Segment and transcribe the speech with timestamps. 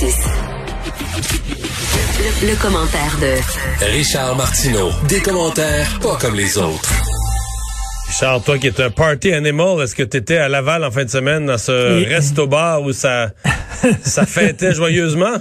[0.00, 0.06] Le,
[2.46, 4.90] le commentaire de Richard Martineau.
[5.08, 6.92] Des commentaires pas comme les autres.
[8.06, 11.04] Richard, toi qui es un party animal, est-ce que tu étais à Laval en fin
[11.04, 13.30] de semaine dans ce resto-bar où ça,
[14.04, 15.34] ça fêtait joyeusement?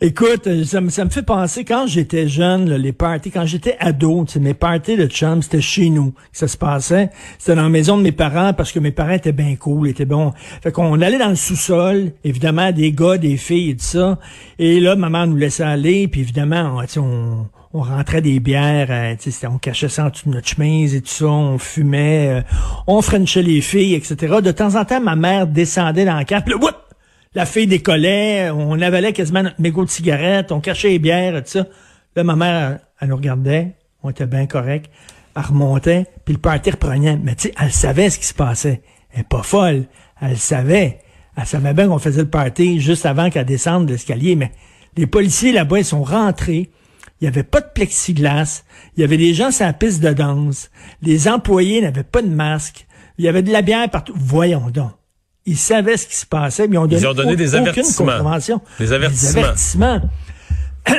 [0.00, 4.96] Écoute, ça me, fait penser, quand j'étais jeune, les parties, quand j'étais ado, mes parties
[4.96, 7.10] de chum, c'était chez nous que ça se passait.
[7.38, 10.04] C'était dans la maison de mes parents parce que mes parents étaient bien cool, étaient
[10.04, 10.32] bons.
[10.62, 14.18] Fait qu'on allait dans le sous-sol, évidemment, des gars, des filles et tout ça.
[14.58, 19.14] Et là, maman nous laissait aller, puis évidemment, on, on, rentrait des bières, euh,
[19.48, 22.42] on cachait ça en dessous de notre chemise et tout ça, on fumait, euh,
[22.86, 24.36] on frenchait les filles, etc.
[24.42, 26.85] De temps en temps, ma mère descendait dans le cap, whoop!
[27.36, 31.50] La fille décollait, on avalait quasiment notre mégot de cigarette, on cachait les bières, tout
[31.50, 31.66] ça.
[32.16, 34.90] Là, ma mère, elle, nous regardait, on était bien correct,
[35.36, 37.18] elle remontait, puis le party reprenait.
[37.22, 38.80] Mais tu sais, elle savait ce qui se passait.
[39.12, 39.84] Elle est pas folle,
[40.22, 41.00] elle savait.
[41.36, 44.52] Elle savait bien qu'on faisait le party juste avant qu'elle descende l'escalier, mais
[44.96, 46.70] les policiers là-bas, ils sont rentrés.
[47.20, 48.64] Il n'y avait pas de plexiglas.
[48.96, 50.70] Il y avait des gens sur la piste de danse.
[51.02, 52.86] Les employés n'avaient pas de masque.
[53.18, 54.14] Il y avait de la bière partout.
[54.16, 54.92] Voyons donc.
[55.46, 58.06] Ils savaient ce qui se passait, mais ils ont donné, Ils ont donné des avertissements.
[58.78, 59.32] Des avertissements.
[59.32, 60.00] Des avertissements.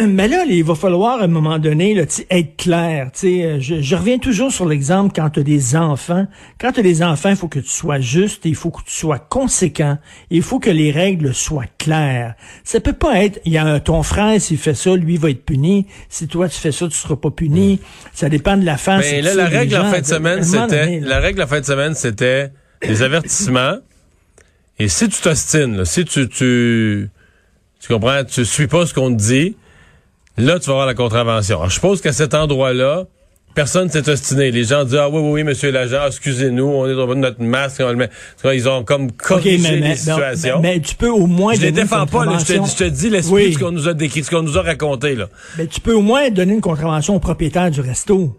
[0.08, 3.10] Mais là, il va falloir à un moment donné là, être clair.
[3.14, 6.28] Je, je reviens toujours sur l'exemple quand tu as des enfants.
[6.60, 8.92] Quand tu as des enfants, il faut que tu sois juste, il faut que tu
[8.92, 9.98] sois conséquent,
[10.30, 12.36] il faut que les règles soient claires.
[12.64, 15.30] Ça peut pas être, il y a un, ton frère, s'il fait ça, lui va
[15.30, 15.88] être puni.
[16.10, 17.80] Si toi tu fais ça, tu seras pas puni.
[18.14, 19.06] Ça dépend de la face.
[19.10, 21.94] Mais là, la règle en fin de semaine, c'était, la règle en fin de semaine,
[21.94, 23.78] c'était des avertissements.
[24.80, 27.10] Et si tu t'ostines, si tu, tu,
[27.80, 29.56] tu comprends, tu suis pas ce qu'on te dit,
[30.38, 31.58] là, tu vas avoir la contravention.
[31.58, 33.06] Alors, je suppose qu'à cet endroit-là,
[33.56, 34.52] personne s'est ostiné.
[34.52, 37.82] Les gens disent, ah oui, oui, oui, monsieur l'agent, excusez-nous, on est dans notre masque,
[37.84, 38.10] on le met.
[38.54, 40.60] Ils ont comme corrigé okay, les situations.
[40.62, 43.10] Mais, tu peux au moins Je les défends pas, là, je, te, je te dis
[43.10, 45.28] l'esprit de ce qu'on nous a décrit, ce qu'on nous a raconté, là.
[45.58, 48.38] Mais tu peux au moins donner une contravention au propriétaire du resto.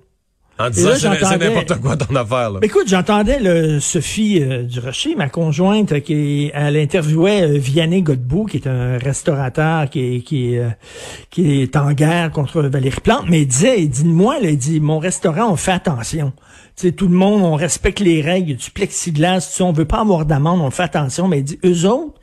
[0.59, 2.51] En disant c'est n'importe quoi ton affaire.
[2.51, 2.61] Là.
[2.63, 8.57] écoute, j'entendais le Sophie euh, Durocher, ma conjointe, qui elle interviewait euh, Vianney Godbout, qui
[8.57, 10.71] est un restaurateur qui, qui, euh,
[11.31, 14.81] qui est en guerre contre Valérie Plante, mais il disait, il dit moi, il dit
[14.81, 16.33] mon restaurant, on fait attention.
[16.75, 20.27] sais, tout le monde, on respecte les règles du plexiglas, tu on veut pas avoir
[20.27, 22.15] d'amende, on fait attention, mais il dit eux autres,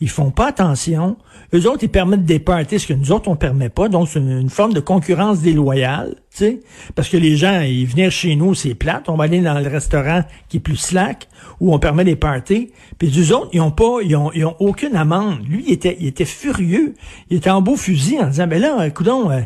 [0.00, 1.16] ils font pas attention.
[1.54, 3.88] Eux autres, ils permettent des parties, ce que nous autres, on permet pas.
[3.88, 6.60] Donc, c'est une, forme de concurrence déloyale, tu sais.
[6.94, 9.08] Parce que les gens, ils viennent chez nous, c'est plate.
[9.08, 11.28] On va aller dans le restaurant qui est plus slack,
[11.60, 12.72] où on permet des parties.
[12.98, 15.38] Puis eux autres, ils ont pas, ils ont, ils ont aucune amende.
[15.48, 16.94] Lui, il était, il était furieux.
[17.30, 19.40] Il était en beau fusil en disant, ben là, écoutons, euh,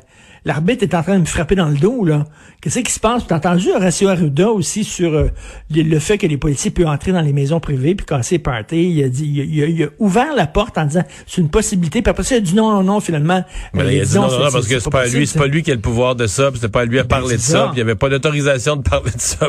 [0.45, 2.25] l'arbitre est en train de me frapper dans le dos, là.
[2.61, 3.27] Qu'est-ce qui se passe?
[3.27, 5.29] T'as entendu Horacio Arruda aussi sur euh,
[5.71, 8.91] le, fait que les policiers peuvent entrer dans les maisons privées puis casser parties.
[8.91, 11.78] Il a dit, il a, ouvert la porte en disant, c'est une possibilité.
[11.79, 13.45] Puis après ça, il a dit non, non, non, finalement.
[13.75, 15.63] Mais il a dit non, non, non, parce que c'est pas, lui, c'est pas lui
[15.63, 17.65] qui a le pouvoir de ça, puis c'est pas lui à ben, parler de ça,
[17.65, 19.49] puis il n'y avait pas d'autorisation de parler de ça.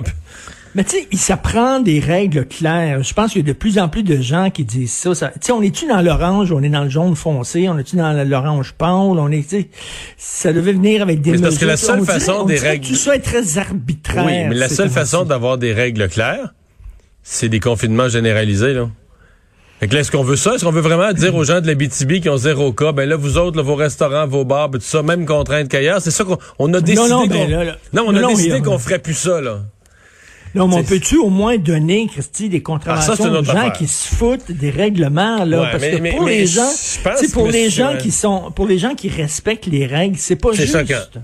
[0.76, 3.02] Mais tu sais, il s'apprend des règles claires.
[3.02, 5.32] Je pense qu'il y a de plus en plus de gens qui disent ça.
[5.32, 8.14] tu sais, on est-tu dans l'orange, on est dans le jaune foncé, on est-tu dans
[8.28, 9.68] l'orange pâle, on est, tu
[10.18, 12.88] ça devait venir avec des mais Parce que la seule façon des règles...
[12.88, 14.26] tout ça est très arbitraire.
[14.26, 16.54] Oui, mais la seule façon d'avoir des règles claires,
[17.24, 18.90] c'est des confinements généralisés, là.
[19.80, 20.56] Fait que là, est-ce qu'on veut ça?
[20.56, 23.08] Est-ce qu'on veut vraiment dire aux gens de la BTB qui ont zéro cas, ben
[23.08, 26.74] là, vous autres, vos restaurants, vos bars, tout ça, même contrainte qu'ailleurs, c'est ça qu'on
[26.74, 27.08] a décidé.
[27.08, 29.62] Non, non, ben non, on a décidé qu'on ferait plus ça, là.
[30.56, 34.16] Non, mais on peut-tu au moins donner, Christy, des ah, contraventions aux gens qui se
[34.16, 35.70] foutent des règlements, là?
[35.72, 36.72] parce que pour les gens,
[37.34, 40.74] pour les gens qui sont, pour les gens qui respectent les règles, c'est pas juste.
[40.74, 41.22] Choquant.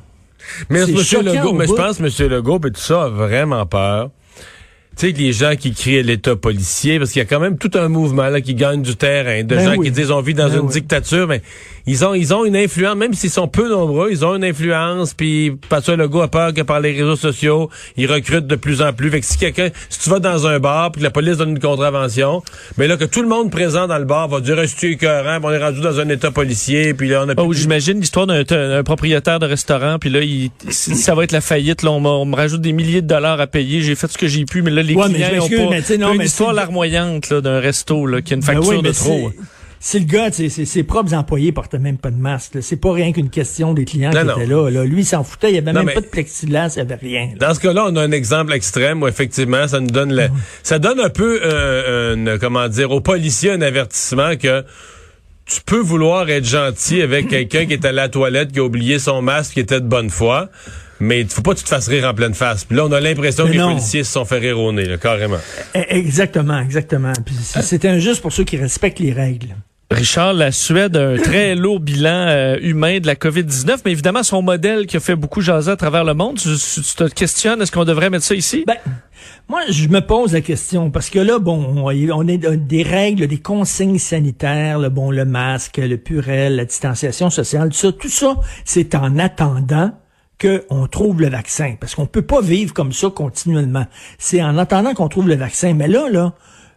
[0.69, 0.95] Mais M.
[1.23, 2.29] Legault, mais je pense que M.
[2.29, 4.11] Legault et tout ça a vraiment peur
[4.97, 7.71] tu sais, les gens qui crient l'État policier, parce qu'il y a quand même tout
[7.75, 10.49] un mouvement là qui gagne du terrain, de ben gens qui disent on vit dans
[10.49, 11.41] ben une dictature, mais
[11.85, 15.13] ils ont ils ont une influence, même s'ils sont peu nombreux, ils ont une influence,
[15.13, 18.93] puis le Legault a peur que par les réseaux sociaux, ils recrutent de plus en
[18.93, 19.09] plus.
[19.09, 21.51] Fait que si quelqu'un, si tu vas dans un bar, puis que la police donne
[21.51, 22.41] une contravention,
[22.77, 25.51] mais là que tout le monde présent dans le bar va dire reste écœurant, on
[25.51, 27.33] est rendu dans un État policier, puis là on a...
[27.37, 31.83] Oh, j'imagine l'histoire d'un propriétaire de restaurant, puis là, il, ça va être la faillite,
[31.83, 34.45] là, on, me rajoute des milliers de dollars à payer, j'ai fait ce que j'ai
[34.45, 35.97] pu, mais là, les ouais, clients ont pas...
[35.97, 39.31] non, une histoire larmoyante d'un resto là, qui a une ben facture de trop.
[39.87, 42.57] C'est le gars, ses propres employés portaient même pas de masque.
[42.61, 44.83] C'est pas rien qu'une question des clients qui étaient là, là.
[44.83, 45.51] Lui, il s'en foutait.
[45.51, 47.29] Il y avait même pas de plexiglas, il y avait rien.
[47.39, 50.29] Dans ce cas-là, on a un exemple extrême où effectivement, ça nous donne le,
[50.63, 54.63] ça donne un peu, euh, comment dire, aux policiers un avertissement que
[55.45, 58.97] tu peux vouloir être gentil avec quelqu'un qui est à la toilette, qui a oublié
[58.97, 60.49] son masque, qui était de bonne foi.
[60.99, 62.63] Mais il faut pas que tu te fasses rire en pleine face.
[62.63, 65.39] Puis là, on a l'impression que les policiers se sont fait rire au nez, carrément.
[65.75, 67.13] E, exactement, exactement.
[67.61, 69.55] C'est injuste pour ceux qui respectent les règles.
[69.91, 74.23] Richard, la Suède a un très lourd bilan euh, humain de la COVID-19, mais évidemment,
[74.23, 77.71] son modèle qui a fait beaucoup jaser à travers le monde, tu, te questionnes, est-ce
[77.71, 78.63] qu'on devrait mettre ça ici?
[78.65, 78.77] Ben,
[79.47, 83.37] moi, je me pose la question, parce que là, bon, on est des règles, des
[83.37, 88.37] consignes sanitaires, le bon, le masque, le purel, la distanciation sociale, tout ça, tout ça,
[88.65, 89.91] c'est en attendant
[90.39, 93.85] qu'on trouve le vaccin, parce qu'on peut pas vivre comme ça continuellement.
[94.17, 95.73] C'est en attendant qu'on trouve le vaccin.
[95.73, 96.33] Mais là, là,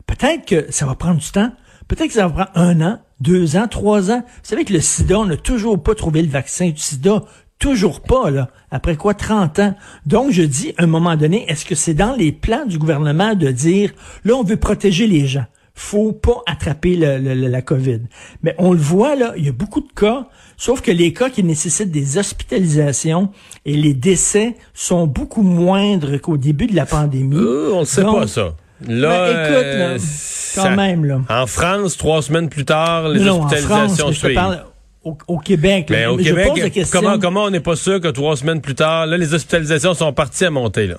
[0.07, 1.51] peut-être que ça va prendre du temps.
[1.89, 4.23] Peut-être que ça va prendre un an, deux ans, trois ans.
[4.27, 7.23] Vous savez que le sida, on n'a toujours pas trouvé le vaccin du sida.
[7.59, 8.51] Toujours pas, là.
[8.71, 9.75] Après quoi, 30 ans.
[10.07, 13.35] Donc, je dis, à un moment donné, est-ce que c'est dans les plans du gouvernement
[13.35, 13.93] de dire,
[14.25, 15.47] là, on veut protéger les gens?
[15.81, 18.01] Faut pas attraper la COVID.
[18.43, 20.27] Mais on le voit, là, il y a beaucoup de cas,
[20.57, 23.31] sauf que les cas qui nécessitent des hospitalisations
[23.65, 27.37] et les décès sont beaucoup moindres qu'au début de la pandémie.
[27.37, 28.55] Euh, on ne sait pas ça.
[28.89, 31.21] Là, ben, écoute, là, euh, même, là.
[31.29, 34.65] En France, trois semaines plus tard, les hospitalisations suivent.
[35.05, 35.87] Au, Québec.
[35.91, 39.17] Mais au Québec, comment, comment on n'est pas sûr que trois semaines plus tard, là,
[39.17, 40.97] les hospitalisations sont parties à monter, là?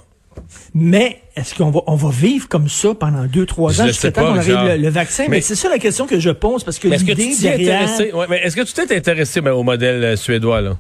[0.73, 4.33] Mais est-ce qu'on va, on va vivre comme ça pendant deux, trois ans jusqu'à temps
[4.33, 5.25] qu'on arrive le, vaccin?
[5.29, 7.89] Mais, c'est ça la question que je pose parce que l'idée derrière...
[7.89, 10.77] est-ce que tu t'es intéressé ben, au modèle euh, suédois, là?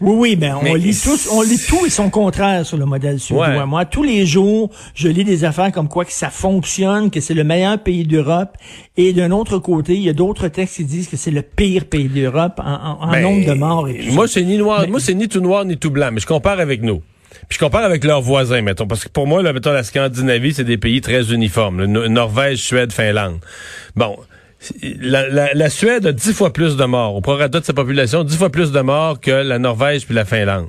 [0.00, 3.18] Oui, oui, ben on lit tous, on lit tout et son contraire sur le modèle
[3.18, 3.64] suédois.
[3.64, 7.32] Moi, tous les jours, je lis des affaires comme quoi que ça fonctionne, que c'est
[7.32, 8.58] le meilleur pays d'Europe,
[8.98, 11.86] et d'un autre côté, il y a d'autres textes qui disent que c'est le pire
[11.86, 13.88] pays d'Europe en, ben, nombre de morts.
[13.88, 16.26] Et moi, c'est ni noir, moi c'est ni tout noir ni tout blanc, mais je
[16.26, 17.00] compare avec nous.
[17.48, 20.54] Puis je compare avec leurs voisins, mettons, parce que pour moi, là, mettons, la Scandinavie,
[20.54, 21.84] c'est des pays très uniformes.
[21.84, 23.38] Norvège, Suède, Finlande.
[23.94, 24.16] Bon,
[24.82, 27.14] la, Suède a dix fois plus de morts.
[27.14, 30.24] Au prorata de sa population, dix fois plus de morts que la Norvège puis la
[30.24, 30.68] Finlande.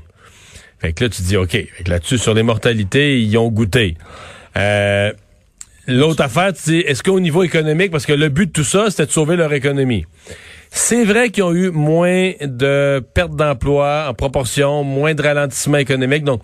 [0.80, 1.58] Fait que là, tu dis, OK.
[1.88, 3.98] là-dessus, sur les mortalités, ils ont goûté.
[4.56, 5.12] Euh,
[5.88, 9.08] l'autre affaire, dis, est-ce qu'au niveau économique, parce que le but de tout ça, c'était
[9.08, 10.06] de sauver leur économie?
[10.70, 16.24] C'est vrai qu'ils ont eu moins de pertes d'emploi en proportion, moins de ralentissement économique.
[16.24, 16.42] Donc,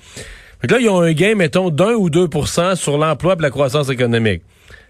[0.63, 2.27] là, ils ont un gain, mettons, d'un ou deux
[2.75, 4.41] sur l'emploi et la croissance économique.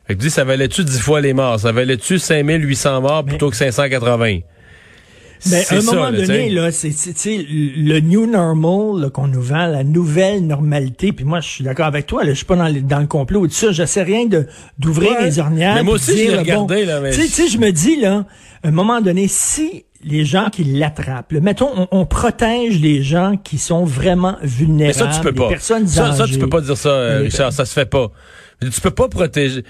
[0.06, 1.60] Fait que tu dis, ça valait-tu 10 fois les morts?
[1.60, 4.40] Ça valait-tu 5800 morts plutôt que 580?
[5.50, 10.46] Mais à un moment donné, là, c'est le new normal qu'on nous vend, la nouvelle
[10.46, 11.12] normalité.
[11.12, 12.24] Puis moi, je suis d'accord avec toi.
[12.24, 13.48] Là, je suis pas dans, dans le complot.
[13.48, 14.48] Tout ça, j'essaie rien de
[14.80, 15.76] d'ouvrir les ornières.
[15.76, 17.00] Mais moi aussi, je regardé là.
[17.02, 17.12] Mais...
[17.12, 18.26] Tu sais, je me dis là,
[18.64, 21.32] à un moment donné, si les gens qui l'attrapent.
[21.32, 24.98] Mettons, on, protège les gens qui sont vraiment vulnérables.
[25.00, 25.48] Mais ça, tu peux pas.
[25.48, 27.54] personnes ça, ça, tu peux pas dire ça, Richard.
[27.54, 28.12] Ça se fait pas.
[28.62, 29.64] Tu peux pas protéger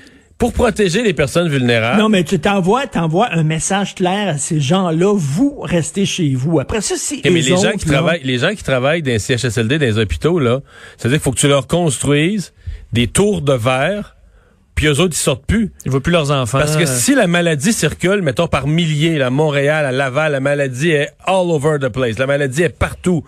[0.44, 2.02] pour protéger les personnes vulnérables.
[2.02, 5.14] Non, mais tu t'envoies, t'envoies un message clair à ces gens-là.
[5.16, 6.60] Vous restez chez vous.
[6.60, 9.80] Après ça, si mais les gens qui travaillent, les gens qui travaillent dans les CHSLD,
[9.80, 10.60] dans les hôpitaux, là,
[10.98, 12.54] c'est-à-dire qu'il faut que tu leur construises
[12.92, 14.18] des tours de verre
[14.76, 15.72] puis eux autres, ils sortent plus.
[15.86, 16.58] Ils voient plus leurs enfants.
[16.58, 20.90] Parce que si la maladie circule, mettons par milliers, à Montréal, à Laval, la maladie
[20.90, 22.18] est all over the place.
[22.18, 23.24] La maladie est partout.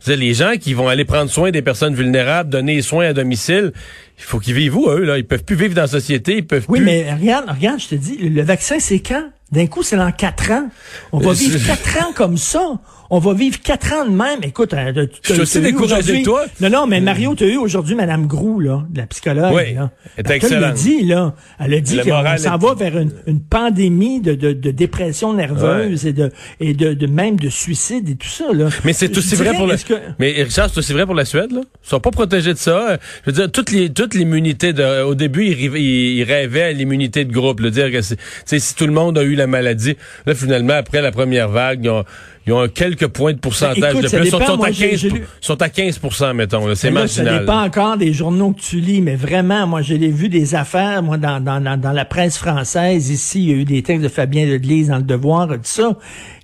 [0.00, 3.72] C'est les gens qui vont aller prendre soin des personnes vulnérables, donner soins à domicile,
[4.16, 5.18] il faut qu'ils vivent où, eux, là?
[5.18, 6.88] Ils peuvent plus vivre dans la société, ils peuvent oui, plus...
[6.88, 9.24] Oui, mais regarde, regarde, je te dis, le vaccin, c'est quand?
[9.50, 10.68] D'un coup, c'est dans quatre ans.
[11.12, 12.78] On va vivre quatre ans comme ça.
[13.10, 14.40] On va vivre quatre ans de même.
[14.42, 16.44] Écoute, hein, tu, je suis aussi découragé toi.
[16.60, 19.54] Non, non, mais Mario, tu as eu aujourd'hui Madame Grou, là, de la psychologue.
[19.54, 19.90] Oui, là.
[20.18, 20.74] Elle excellente.
[20.74, 24.70] Dit, là, elle a dit qu'on s'en va vers une, une pandémie de, de, de,
[24.70, 26.30] dépression nerveuse et de
[26.60, 28.68] et de, de, même de suicide et tout ça, là.
[28.84, 29.78] Mais c'est aussi vrai pour la...
[29.78, 29.94] Que...
[30.18, 31.62] Mais Richard, c'est aussi vrai pour la Suède, là.
[31.62, 32.98] Ils sont pas protégés de ça.
[33.24, 35.02] Je veux dire, toutes les toute l'immunité de...
[35.02, 39.16] Au début, ils, rêvaient à l'immunité de groupe, le dire que si tout le monde
[39.16, 42.04] a eu la maladie, là, finalement, après la première vague, ils ont
[42.48, 44.24] ils ont quelques points de pourcentage de plus.
[44.24, 45.06] Ils sont, à 15,
[45.42, 46.00] sont à 15
[46.34, 46.74] mettons.
[46.74, 47.34] C'est marginal.
[47.34, 51.02] Ça dépend encore des journaux que tu lis, mais vraiment, moi, j'ai vu des affaires,
[51.02, 54.08] moi, dans, dans, dans, la presse française, ici, il y a eu des textes de
[54.08, 55.98] Fabien Delise dans Le Devoir, tout ça,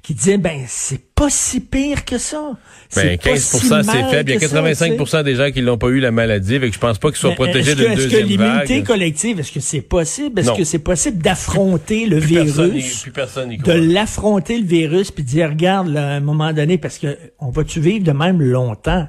[0.05, 2.53] qui disaient, ben, c'est pas si pire que ça.
[2.95, 4.31] Ben, 15% c'est faible.
[4.31, 6.79] Il y a 85% des gens qui n'ont pas eu la maladie, fait que je
[6.79, 7.99] pense pas qu'ils soient protégés de deuxième vague.
[7.99, 10.39] Est-ce que l'immunité collective, est-ce que c'est possible?
[10.41, 13.07] Est-ce que c'est possible d'affronter le virus?
[13.07, 17.81] de l'affronter le virus puis dire, regarde, à un moment donné, parce que on va-tu
[17.81, 19.09] vivre de même longtemps?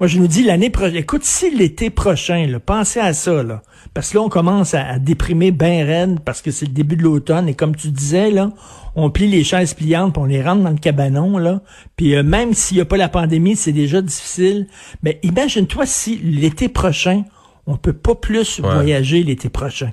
[0.00, 0.96] Moi, je nous dis l'année prochaine.
[0.96, 3.62] Écoute, si l'été prochain, là, pensez à ça, là.
[3.94, 7.02] Parce que là, on commence à, déprimer ben raide parce que c'est le début de
[7.02, 7.48] l'automne.
[7.48, 8.50] Et comme tu disais, là,
[8.94, 11.60] on plie les chaises pliantes, puis on les rentre dans le cabanon, là.
[11.96, 14.66] Puis euh, même s'il n'y a pas la pandémie, c'est déjà difficile.
[15.02, 17.24] Mais imagine-toi si l'été prochain,
[17.66, 19.92] on peut pas plus voyager l'été prochain.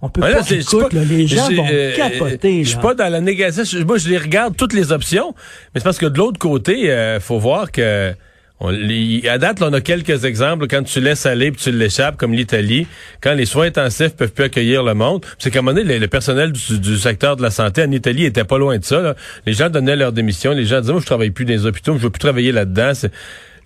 [0.00, 2.62] On peut pas, écoute, les gens vont euh, capoter.
[2.62, 3.64] Je suis pas dans la négation.
[3.84, 5.34] Moi, je les regarde toutes les options,
[5.74, 8.14] mais c'est parce que de l'autre côté, euh, faut voir que
[8.60, 10.66] On, à date, là, on a quelques exemples.
[10.66, 12.86] Quand tu laisses aller puis tu l'échappes, comme l'Italie,
[13.20, 16.08] quand les soins intensifs peuvent plus accueillir le monde, c'est qu'à un moment donné, le,
[16.08, 19.14] personnel du, secteur de la santé en Italie était pas loin de ça.
[19.46, 20.52] Les gens donnaient leur démission.
[20.52, 22.92] Les gens disaient, moi, je travaille plus dans les hôpitaux, je veux plus travailler là-dedans.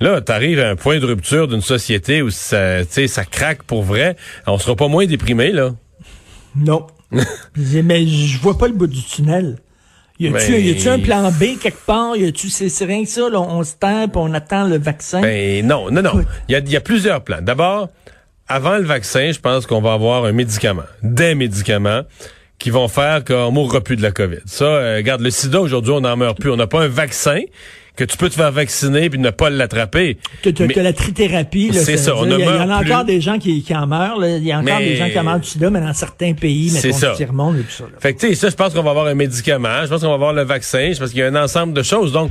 [0.01, 4.17] Là, t'arrives à un point de rupture d'une société où ça, ça craque pour vrai.
[4.47, 5.75] On sera pas moins déprimé, là.
[6.55, 6.87] Non.
[7.57, 9.57] mais je vois pas le bout du tunnel.
[10.31, 12.17] Y a-tu un plan B quelque part?
[12.17, 15.21] Y a-tu, c'est rien que ça, là, on se tape, on attend le vaccin?
[15.21, 16.25] Ben, non, non, non.
[16.49, 17.41] Il y a plusieurs plans.
[17.41, 17.89] D'abord,
[18.49, 22.03] avant le vaccin, je pense qu'on va avoir un médicament, des médicaments
[22.63, 24.39] qui vont faire qu'on mourra plus de la COVID.
[24.47, 26.49] Ça, euh, regarde, le sida, aujourd'hui, on n'en meurt plus.
[26.49, 27.41] On n'a pas un vaccin,
[27.97, 30.17] que tu peux te faire vacciner puis ne pas l'attraper.
[30.45, 32.17] Que, que, la trithérapie, c'est ça.
[32.17, 34.25] On il y, en a encore des gens qui, qui en meurent.
[34.25, 36.71] Il y a encore des gens qui en meurent du sida, mais dans certains pays,
[36.71, 37.15] c'est ça.
[37.33, 37.85] monde et tout ça.
[37.99, 39.83] Fait que tu sais, ça, je pense qu'on va avoir un médicament.
[39.83, 40.93] Je pense qu'on va avoir le vaccin.
[40.93, 42.13] Je pense qu'il y a un ensemble de choses.
[42.13, 42.31] Donc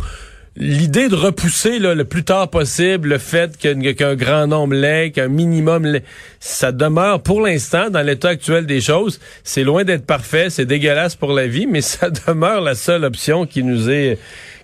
[0.58, 5.28] l'idée de repousser là, le plus tard possible le fait qu'un grand nombre l'ait, qu'un
[5.28, 6.04] minimum l'ait,
[6.40, 9.20] ça demeure pour l'instant dans l'état actuel des choses.
[9.44, 13.46] C'est loin d'être parfait, c'est dégueulasse pour la vie, mais ça demeure la seule option
[13.46, 14.18] qui nous est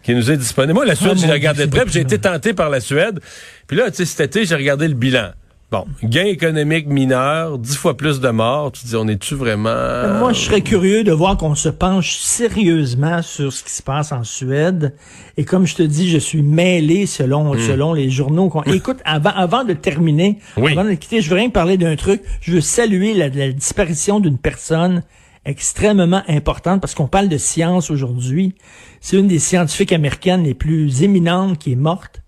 [0.03, 0.74] qui nous est disponible.
[0.74, 3.20] Moi, la Suède, ah, j'ai regardé de près, j'ai été tenté par la Suède.
[3.67, 5.32] Puis là, tu sais, cet été, j'ai regardé le bilan.
[5.69, 8.71] Bon, gain économique mineur, dix fois plus de morts.
[8.71, 10.17] Tu dis, on est-tu vraiment...
[10.17, 14.13] Moi, je serais curieux de voir qu'on se penche sérieusement sur ce qui se passe
[14.13, 14.95] en Suède.
[15.36, 17.59] Et comme je te dis, je suis mêlé selon hmm.
[17.59, 18.50] selon les journaux.
[18.67, 22.21] Écoute, avant avant de terminer, avant de quitter, je veux rien parler d'un truc.
[22.39, 25.03] Je veux saluer la, la disparition d'une personne
[25.43, 28.55] extrêmement importante parce qu'on parle de science aujourd'hui.
[29.01, 32.21] C'est une des scientifiques américaines les plus éminentes qui est morte,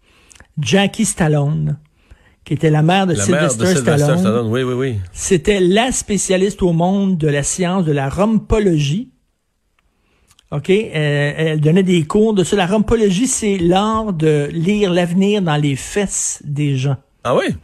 [0.58, 1.77] Jackie Stallone
[2.50, 4.48] qui était la mère de, Sylvester, Stallone.
[4.48, 4.96] Oui, oui, oui.
[5.12, 9.12] C'était la spécialiste au monde de la science de la rompologie.
[10.50, 10.72] OK?
[10.72, 12.56] Euh, elle donnait des cours de ça.
[12.56, 16.98] La rompologie, c'est l'art de lire l'avenir dans les fesses des gens.
[17.24, 17.56] Ah oui?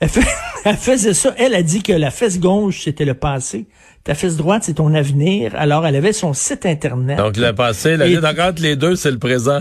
[0.00, 0.08] Elle,
[0.64, 1.32] elle faisait ça.
[1.38, 3.68] Elle a dit que la fesse gauche, c'était le passé.
[4.02, 5.52] Ta fesse droite, c'est ton avenir.
[5.54, 7.16] Alors, elle avait son site Internet.
[7.16, 9.60] Donc, le passé, la vie entre les deux, c'est le présent.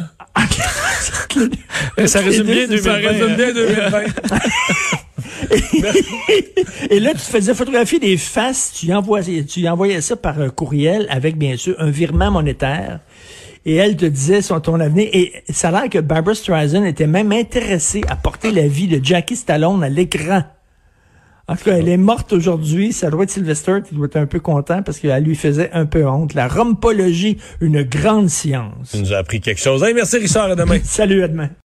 [2.06, 3.00] Ça résume bien 2020.
[6.90, 11.08] et là, tu faisais photographier des faces, tu envoyais, tu envoyais ça par un courriel
[11.10, 13.00] avec, bien sûr, un virement monétaire.
[13.66, 15.10] Et elle te disait sur ton avenir.
[15.12, 19.04] Et ça a l'air que Barbara Streisand était même intéressée à porter la vie de
[19.04, 20.44] Jackie Stallone à l'écran.
[21.50, 22.94] En tout cas, elle est morte aujourd'hui.
[22.94, 25.88] Ça doit être Sylvester qui doit être un peu content parce qu'elle lui faisait un
[25.88, 26.36] peu honte.
[26.36, 28.92] La rompologie, une grande science.
[28.92, 29.84] Tu nous as appris quelque chose.
[29.96, 30.78] merci Richard, à demain.
[30.84, 31.50] Salut, à demain.